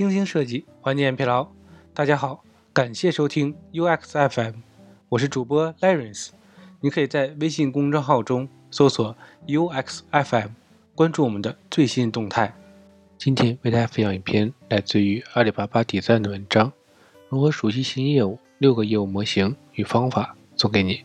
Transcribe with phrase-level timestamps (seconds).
[0.00, 1.46] 精心设计，缓解疲劳。
[1.92, 4.54] 大家好，感谢收听 UX FM，
[5.10, 6.30] 我是主播 Lawrence。
[6.80, 9.14] 你可以在微信公众号中搜索
[9.46, 10.52] UX FM，
[10.94, 12.54] 关注我们的最新动态。
[13.18, 16.72] 今天为大家分享一篇来自于阿里巴巴底赞的文章：
[17.28, 21.04] 如何熟悉新业务六个业务模型与方法，送给你。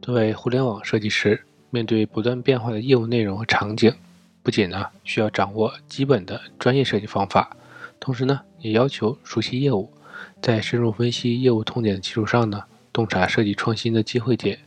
[0.00, 3.94] 作为互联网设计师，面对不断变化的业务内容和场景。
[4.42, 7.54] 不仅呢需要掌握基本的专业设计方法，
[8.00, 9.92] 同时呢也要求熟悉业务，
[10.40, 14.58] 在深入分析业务痛点的基础上呢，洞察设计创新的机会点，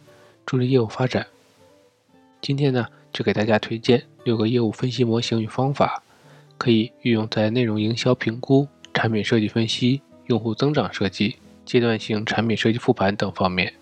[0.45, 1.25] 助力业务发展。
[2.39, 6.03] 今天呢就给大家推荐六个业务分析模型与方法，
[6.57, 13.73] 可以运用在内容营销评估、产品设计分析、用户增长设计、阶段性产品设计复盘等方面。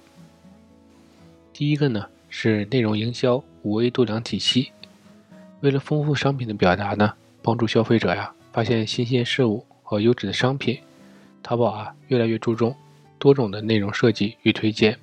[1.51, 4.71] 第一个呢是内容营销五维度量体系。
[5.59, 10.79] 为了丰富商品的表达呢，帮助消费者呀发现新鲜事物和优质的商品，
[11.41, 12.75] 淘宝啊越来越注重
[13.17, 14.97] 多种的内容设计与推荐，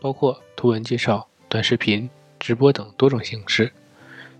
[0.00, 3.72] 包括图文介绍、短视频、直播等多种形式，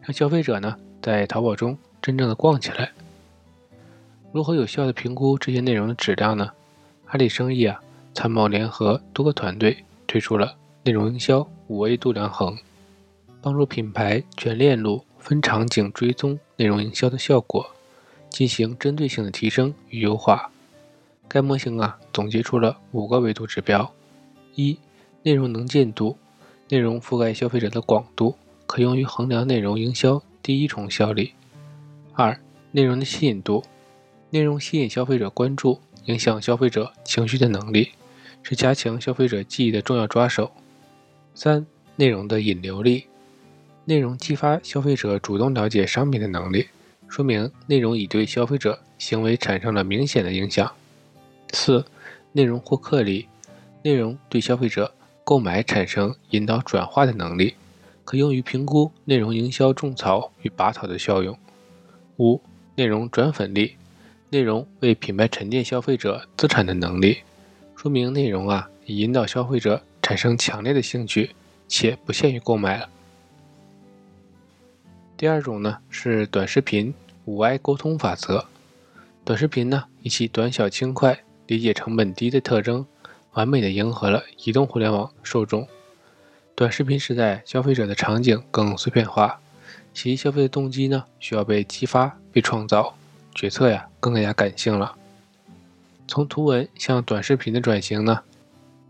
[0.02, 2.92] 让消费者呢在淘宝中真正的逛起来。
[4.33, 6.52] 如何有效的评估这些内容的质量呢？
[7.06, 7.80] 阿里生意啊
[8.12, 12.56] 参谋联合多个团队推出了内容营销五维度量衡，
[13.41, 15.05] 帮助品牌全链路。
[15.18, 17.68] 分场景追踪内容营销的效果，
[18.37, 20.51] 进行针对性的提升与优化。
[21.27, 23.91] 该模型啊总结出了五个维度指标：
[24.55, 24.79] 一、
[25.23, 26.19] 内容能见度，
[26.69, 31.31] 内容覆盖消费者的广度，可用于衡量内容营销第一重效力；
[32.12, 32.39] 二、
[32.73, 33.64] 内容的吸引度，
[34.29, 37.92] 内容吸引消费者关注，影响消费者情绪的能力，
[38.42, 40.51] 是加强消费者记忆的重要抓手；
[41.34, 41.64] 三、
[41.97, 43.07] 内容的引流力。
[43.87, 46.67] 内容激发消费者主动了解商品的能力，
[47.08, 50.70] 说明内容已对消费者行为产生了明显的影响。
[51.52, 51.84] 四、
[52.32, 53.28] 内容获客力，
[53.82, 54.92] 内容对消费者
[55.24, 57.55] 购买产生引导转化的能力，
[58.05, 61.36] 可用于评估内容营销种草与拔草的效用。
[62.18, 62.40] 五、
[62.74, 63.77] 内容转粉力，
[64.30, 67.18] 内容为品牌沉淀消费者资产的能力，
[67.77, 71.30] 说明内容啊已引导消费者产生强烈的兴趣，
[71.68, 72.89] 且不限于购买了。
[75.18, 76.92] 第二种呢是短视频
[77.24, 78.44] 五 I 沟通法则。
[79.24, 82.84] 短视频呢以其短小轻快、理解成本低的特征，
[83.32, 85.66] 完美的迎合了移动互联网受众。
[86.54, 89.40] 短视频时代，消费者的场景更碎片化，
[89.94, 92.94] 其消费的动机呢需要被激发、被创造，
[93.34, 94.96] 决策呀更加感性了。
[96.06, 98.20] 从图文向短视频的转型呢，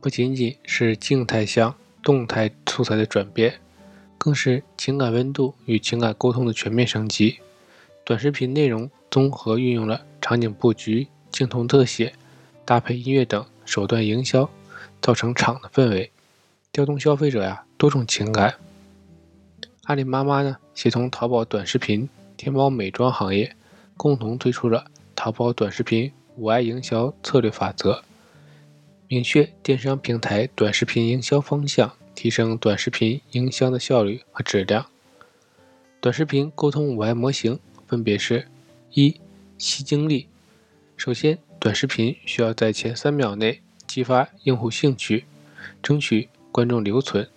[0.00, 1.72] 不仅仅是静态向
[2.02, 3.60] 动态素材的转变。
[4.26, 7.38] 更是情感温度与情感沟通的全面升级。
[8.04, 12.12] 短视频内容综合运用了场景布局、镜头特写、
[12.64, 14.50] 搭配音乐等手段营销，
[15.00, 16.10] 造成场的氛围，
[16.72, 18.56] 调动消费者呀多种情感。
[19.84, 23.54] 阿里妈妈呢协同淘宝短视频、天猫美妆行业，
[23.96, 28.02] 共同推出了淘宝短视频五 I 营销策略法则，
[29.06, 31.92] 明确电商平台短视频营销方向。
[32.16, 34.86] 提升短视频营销的效率和质量。
[36.00, 38.48] 短视频沟通五 I 模型分别是：
[38.92, 39.20] 一、
[39.58, 40.26] 吸精力。
[40.96, 45.26] 首先，短视频需要在前三秒内激发用户兴趣，
[45.82, 47.28] 争取观众留存。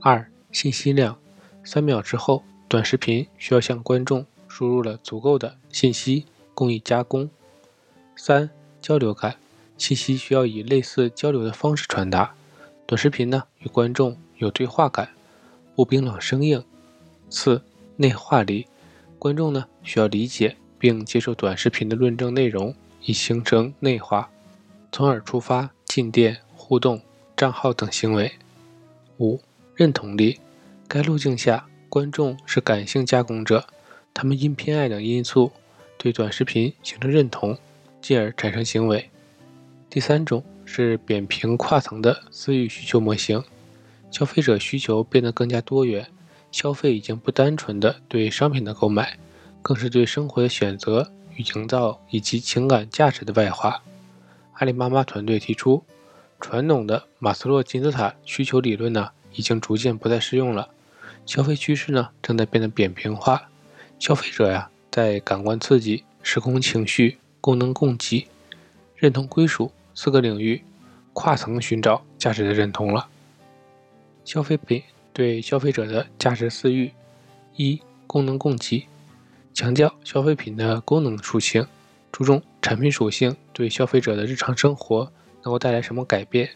[0.00, 1.18] 二、信息量。
[1.62, 7.30] 三秒之后，短视频需要向观众输入了足够的信息，供以加工。
[8.16, 8.50] 三、
[8.80, 9.36] 交流感。
[9.76, 12.34] 信息需要以类似交流的方式传达。
[12.92, 15.08] 短视频呢，与观众有对话感，
[15.74, 16.62] 不冰冷生硬。
[17.30, 17.62] 四、
[17.96, 18.66] 内化力，
[19.18, 24.28] 观众呢需要理解并接受短视频的论证内容，以形成内化，
[24.92, 27.00] 从而触发进店、互动、
[27.34, 28.30] 账号等行为。
[29.16, 29.40] 五、
[29.74, 30.38] 认同力，
[30.86, 33.66] 该路径下，观众是感性加工者，
[34.12, 35.50] 他们因偏爱等因素
[35.96, 37.56] 对短视频形成认同，
[38.02, 39.08] 进而产生行为。
[39.88, 40.44] 第三种。
[40.64, 43.42] 是扁平跨层的私域需求模型，
[44.10, 46.08] 消费者需求变得更加多元，
[46.50, 49.18] 消费已经不单纯的对商品的购买，
[49.60, 53.82] 更是对生活的选择与营造以及情感价值的外化。
[54.54, 55.84] 阿里妈妈团队提出，
[56.40, 60.68] 传统的马斯洛金字塔需求理论呢，已经逐渐不再适用了，
[61.26, 63.48] 消费趋势呢正在变得扁平化，
[63.98, 68.28] 消费者呀在感官刺激、时空情绪、功能供给、
[68.94, 69.72] 认同归属。
[69.94, 70.62] 四个领域
[71.12, 73.08] 跨层寻找价值的认同了。
[74.24, 76.92] 消费品对消费者的价值私域：
[77.56, 78.86] 一、功能供给，
[79.52, 81.66] 强调消费品的功能属性，
[82.10, 85.12] 注重产品属性对消费者的日常生活
[85.42, 86.50] 能够带来什么改变。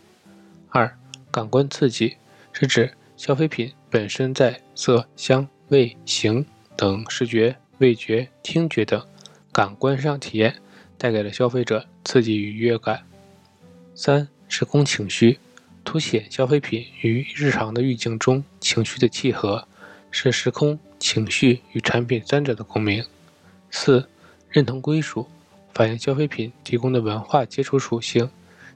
[0.71, 0.97] 二、
[1.31, 2.17] 感官刺激
[2.53, 6.47] 是指消费品本身在色、香、味、形
[6.77, 9.05] 等视觉、味觉、听觉等
[9.53, 10.55] 感官上体验
[10.97, 13.03] 带给了消费者刺激与愉悦感。
[13.99, 15.39] 三、时空情绪
[15.83, 19.67] 凸显消费品与日常的语境中情绪的契合，
[20.11, 23.03] 是时空、情绪与产品三者的共鸣。
[23.71, 24.07] 四、
[24.51, 25.27] 认同归属
[25.73, 28.29] 反映消费品提供的文化接触属性，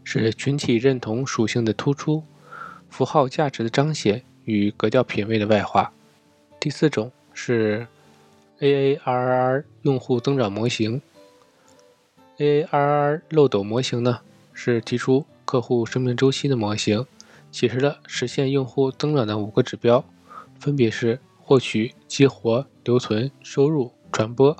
[0.05, 2.25] 是群体认同属性的突出，
[2.88, 5.93] 符号价值的彰显与格调品味的外化。
[6.58, 7.87] 第四种是
[8.61, 11.02] AARR 用户增长模型。
[12.38, 14.20] AARR 漏斗模型呢，
[14.62, 17.07] 是提出客户生命周期的模型，
[17.51, 20.05] 解释了实现用户增长的五个指标，
[20.59, 24.55] 分别是获取、激活、留存、收入、传播。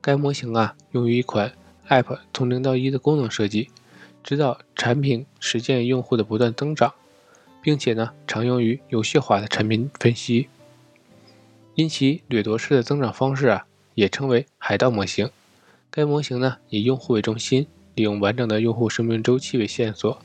[0.00, 1.52] 该模型啊，用于一款
[1.90, 3.68] App 从零到一的功能设计，
[4.24, 6.94] 指导产品实现用户的不断增长，
[7.60, 10.48] 并且呢，常用于有序化的产品分析。
[11.74, 15.28] 因其掠夺式的增长方式啊，也称为海盗模型。
[15.90, 17.66] 该模型呢，以用户为中心，
[17.98, 20.16] 利用完整的用户生命周期为线索，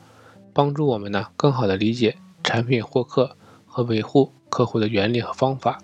[0.53, 3.35] 帮助我们呢，更好地理解产品获客
[3.65, 5.81] 和维护客户的原理和方法。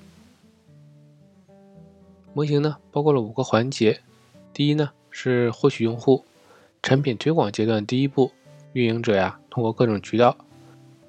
[2.31, 4.01] 模型呢包括了五个环节，
[4.53, 6.23] 第一呢是获取用户，
[6.83, 8.31] 产品推广阶段第一步，
[8.73, 10.37] 运营者呀通过各种渠道，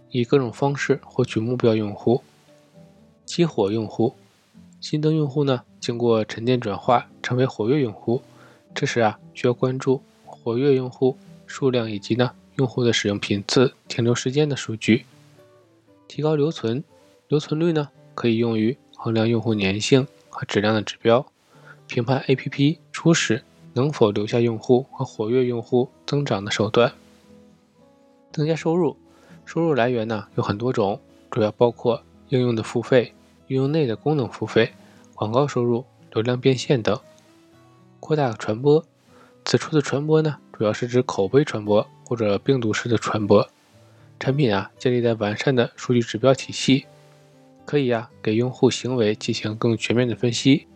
[0.09, 2.23] 以各种方式获取目标用户，
[3.27, 4.15] 激活用户，
[4.81, 8.23] 新增用户呢经过沉淀转化成为活跃用户，
[8.75, 10.01] 这时啊需要关注
[10.43, 11.17] 活跃用户
[11.47, 15.05] 数量以及呢用户的使用频次、停留时间的数据，
[16.09, 16.83] 提高留存，
[17.29, 20.07] 留存率呢可以用于衡量用户粘性。
[20.33, 21.27] 和质量的指标，
[21.89, 23.43] 评判 APP 初始
[23.73, 26.93] 能否留下用户和活跃用户增长的手段。
[28.33, 28.97] 增加收入，
[29.45, 31.01] 收入来源呢有很多种，
[31.33, 33.13] 主要包括应用的付费、
[33.49, 34.73] 应用内的功能付费、
[35.17, 36.99] 广告收入、流量变现等。
[37.99, 38.83] 扩大传播，
[39.51, 43.51] 此处的传播呢主要是指口碑传播或者病毒式的传播。
[44.21, 46.87] 产品啊建立在完善的数据指标体系。
[47.67, 50.69] 可以呀，给用户行为进行更全面的分析。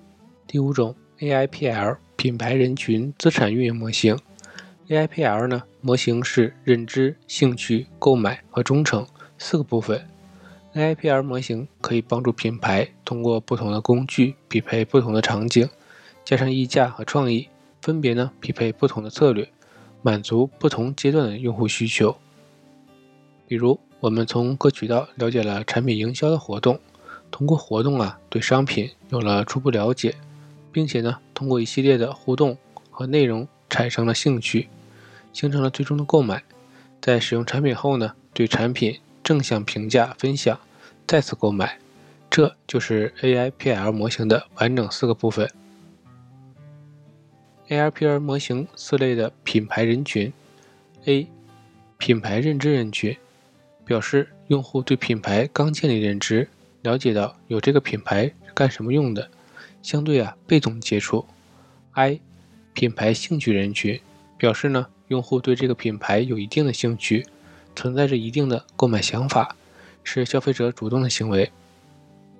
[0.49, 4.19] 第五种 AIPL 品牌人群资产运营模型。
[4.89, 9.07] AIPL 呢，模型是认知、兴趣、购买和忠诚
[9.39, 10.05] 四个部分。
[10.75, 15.69] AIPL 模型可以帮助品牌通过不同的工具匹配不同的场景，
[16.25, 17.49] 加上溢价和创意，
[17.85, 19.47] 分别呢匹配不同的策略，
[20.01, 22.17] 满足不同阶段的用户需求。
[23.47, 23.79] 比如。
[24.01, 26.79] 我们从各渠道了解了产品营销的活动，
[27.31, 30.15] 通过活动啊，对商品有了初步了解，
[30.71, 32.59] 并且呢，通过一系列的互动
[32.91, 34.69] 和内容产生了兴趣，
[35.33, 36.45] 形成了最终的购买。
[37.01, 40.61] 在使用产品后呢，对产品正向评价、分享，
[41.07, 41.79] 再次购买。
[42.29, 45.51] 这就是 AIPL 模型的完整四个部分。
[47.69, 50.33] ARPR 模型四类的品牌人群
[51.07, 51.27] ：A.
[51.99, 53.17] 品牌认知人群。
[53.87, 56.49] 表示用户对品牌刚建立认知，
[56.81, 59.31] 了解到有这个品牌是干什么用的，
[59.83, 61.27] 相对啊被动接触。
[61.93, 62.21] I
[62.73, 64.01] 品牌兴趣人群
[64.39, 67.27] 表示呢用户对这个品牌有一定的兴趣，
[67.77, 69.55] 存在着一定的购买想法，
[70.03, 71.53] 是消费者主动的行为。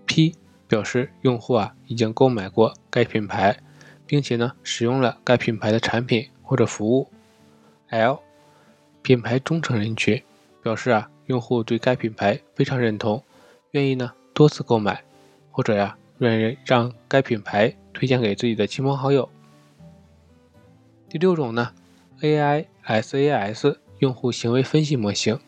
[0.07, 3.59] P 表示用户啊已经购买过该品牌，
[4.07, 7.09] 并且呢使用了该品牌的产品或者服务。
[7.89, 8.21] L
[9.03, 10.23] 品牌忠诚人群
[10.63, 11.11] 表示啊。
[11.27, 13.25] 用户对该品牌非常认同，
[13.71, 15.03] 愿意呢多次购买，
[15.51, 19.27] 或者呀愿意让该品牌推荐给自己的亲朋好友。
[21.09, 21.73] 第六种呢
[22.21, 25.41] ，AISAS 用户行为分析模型。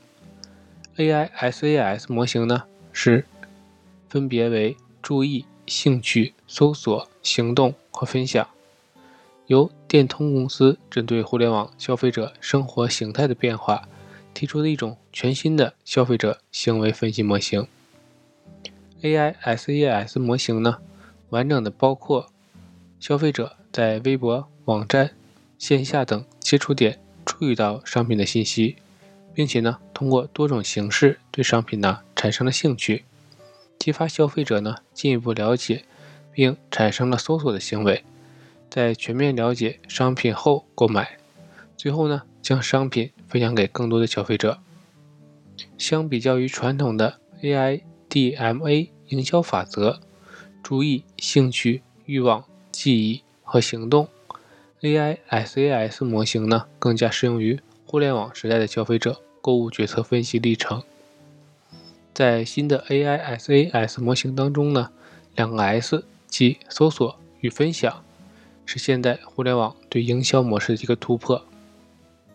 [0.96, 3.26] ，AISAS 模型呢是
[4.08, 8.46] 分别为注意、兴趣、搜索、行动和分享，
[9.46, 13.88] 由电通公司针对互联网消费者生活形态的变化。
[14.34, 17.66] 提出的一种全新的消费者行为分析模型。
[19.00, 20.76] AI SaaS 模型呢，
[21.30, 22.26] 完整的包括
[23.00, 25.12] 消费者在微博、网站、
[25.58, 28.76] 线下等接触点注意到商品的信息，
[29.32, 33.06] 并且呢，通过多种形式对商品呢产生了兴趣，
[33.78, 35.86] 激发消费者呢进一步了解，
[36.36, 38.04] 并产生了搜索的行为，
[38.70, 41.16] 在全面了解商品后购买，
[41.76, 42.22] 最后呢。
[42.46, 44.60] 将商品分享给更多的消费者。
[45.76, 49.98] 相比较于传统的 AIDMA 营销法则，
[50.62, 54.06] 注意、兴趣、欲望、记忆和行动
[54.80, 60.84] ，AISAS 模型呢，更加适用于互联网时代的消费者购物决策分析历程。
[62.14, 64.92] 在新的 AISAS 模型当中呢，
[65.34, 66.04] 两个 S
[66.36, 68.04] 即搜索与分享，
[68.66, 71.42] 是现代互联网对营销模式的一个突破，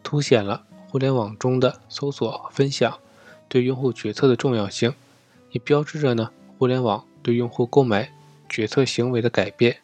[0.02, 2.98] 凸显了互联网中的搜索分享
[3.48, 4.96] 对用户决策的重要性，
[5.52, 8.12] 也标志着呢互联网对用户购买
[8.50, 9.78] 决策行为的改变。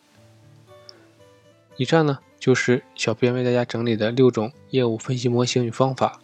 [1.76, 6.20] 以上呢就是小编为大家整理的六种业务分析模型与方法，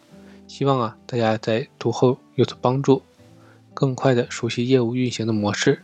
[0.47, 3.03] 希望啊大家在读后有所帮助。
[3.75, 5.83] 更快的熟悉业务运行的模式，